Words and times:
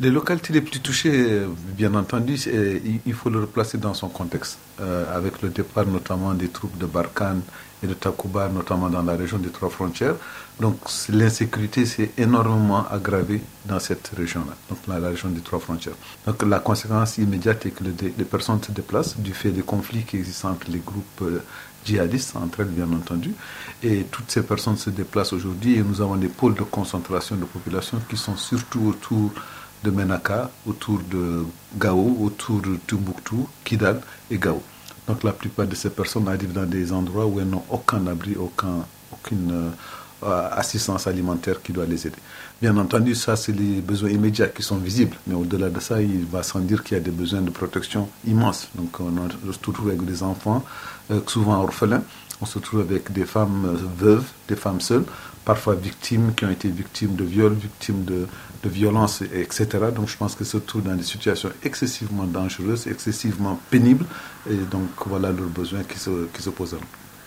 Les 0.00 0.10
localités 0.10 0.52
les 0.52 0.60
plus 0.60 0.80
touchées, 0.80 1.42
bien 1.76 1.94
entendu, 1.94 2.34
il 3.06 3.14
faut 3.14 3.30
le 3.30 3.40
replacer 3.40 3.78
dans 3.78 3.94
son 3.94 4.08
contexte, 4.08 4.58
euh, 4.80 5.04
avec 5.16 5.40
le 5.40 5.50
départ 5.50 5.86
notamment 5.86 6.34
des 6.34 6.48
troupes 6.48 6.76
de 6.78 6.86
Barkhane 6.86 7.42
et 7.80 7.86
de 7.86 7.94
Takuba, 7.94 8.48
notamment 8.48 8.88
dans 8.88 9.02
la 9.02 9.14
région 9.14 9.38
des 9.38 9.50
trois 9.50 9.70
frontières. 9.70 10.16
Donc 10.58 10.78
l'insécurité 11.10 11.86
s'est 11.86 12.10
énormément 12.18 12.84
aggravée 12.90 13.40
dans 13.66 13.78
cette 13.78 14.10
région-là, 14.16 14.56
donc 14.68 14.78
dans 14.88 14.98
la 14.98 15.08
région 15.10 15.28
des 15.28 15.42
trois 15.42 15.60
frontières. 15.60 15.94
Donc 16.26 16.42
la 16.42 16.58
conséquence 16.58 17.18
immédiate 17.18 17.64
est 17.66 17.70
que 17.70 17.84
les 17.84 18.24
personnes 18.24 18.62
se 18.64 18.72
déplacent 18.72 19.16
du 19.18 19.32
fait 19.32 19.50
des 19.50 19.62
conflits 19.62 20.02
qui 20.02 20.16
existent 20.16 20.50
entre 20.50 20.72
les 20.72 20.80
groupes 20.80 21.22
euh, 21.22 21.40
djihadistes 21.84 22.34
entre 22.34 22.60
elles, 22.60 22.66
bien 22.68 22.90
entendu. 22.92 23.32
Et 23.82 24.04
toutes 24.10 24.30
ces 24.30 24.42
personnes 24.42 24.76
se 24.76 24.90
déplacent 24.90 25.32
aujourd'hui 25.32 25.78
et 25.78 25.82
nous 25.82 26.00
avons 26.00 26.16
des 26.16 26.28
pôles 26.28 26.54
de 26.54 26.62
concentration 26.62 27.36
de 27.36 27.44
population 27.44 28.00
qui 28.08 28.16
sont 28.16 28.36
surtout 28.36 28.86
autour 28.88 29.30
de 29.84 29.90
Menaka, 29.90 30.50
autour 30.66 30.98
de 31.10 31.44
Gao, 31.78 32.16
autour 32.20 32.60
de 32.62 32.76
Timbuktu, 32.86 33.36
Kidal 33.64 34.00
et 34.30 34.38
Gao. 34.38 34.62
Donc 35.06 35.22
la 35.22 35.32
plupart 35.32 35.66
de 35.66 35.74
ces 35.74 35.90
personnes 35.90 36.26
arrivent 36.28 36.52
dans 36.54 36.64
des 36.64 36.92
endroits 36.92 37.26
où 37.26 37.38
elles 37.38 37.48
n'ont 37.48 37.64
aucun 37.70 38.06
abri, 38.06 38.34
aucun, 38.36 38.86
aucune 39.12 39.52
euh, 39.52 40.48
assistance 40.52 41.06
alimentaire 41.06 41.60
qui 41.62 41.72
doit 41.72 41.84
les 41.84 42.06
aider. 42.06 42.16
Bien 42.62 42.74
entendu, 42.78 43.14
ça, 43.14 43.36
c'est 43.36 43.52
les 43.52 43.82
besoins 43.82 44.08
immédiats 44.08 44.48
qui 44.48 44.62
sont 44.62 44.78
visibles. 44.78 45.16
Mais 45.26 45.34
au-delà 45.34 45.68
de 45.68 45.78
ça, 45.80 46.00
il 46.00 46.24
va 46.24 46.42
sans 46.42 46.60
dire 46.60 46.82
qu'il 46.82 46.96
y 46.96 47.00
a 47.00 47.02
des 47.02 47.10
besoins 47.10 47.42
de 47.42 47.50
protection 47.50 48.08
immenses. 48.26 48.68
Donc 48.74 49.00
on 49.00 49.52
se 49.52 49.58
retrouve 49.66 49.88
avec 49.88 50.02
des 50.06 50.22
enfants, 50.22 50.64
euh, 51.10 51.20
souvent 51.26 51.62
orphelins. 51.62 52.02
On 52.40 52.46
se 52.46 52.58
trouve 52.58 52.80
avec 52.80 53.12
des 53.12 53.26
femmes 53.26 53.66
euh, 53.66 53.76
veuves, 53.98 54.24
des 54.48 54.56
femmes 54.56 54.80
seules, 54.80 55.04
parfois 55.44 55.74
victimes 55.74 56.32
qui 56.34 56.44
ont 56.44 56.50
été 56.50 56.68
victimes 56.68 57.14
de 57.14 57.24
viols, 57.24 57.54
victimes 57.54 58.04
de, 58.04 58.26
violences, 58.66 59.20
etc. 59.20 59.66
Donc 59.94 60.08
je 60.08 60.16
pense 60.16 60.34
que 60.34 60.42
trouve 60.56 60.84
dans 60.84 60.94
des 60.94 61.02
situations 61.02 61.50
excessivement 61.62 62.24
dangereuses, 62.24 62.86
excessivement 62.86 63.60
pénibles. 63.70 64.06
Et 64.48 64.56
donc 64.56 64.88
voilà 65.04 65.32
leurs 65.32 65.48
besoins 65.48 65.84
qui 65.84 65.98
se, 65.98 66.28
qui 66.32 66.42
se 66.42 66.48
à 66.74 66.78
nous. 66.78 67.03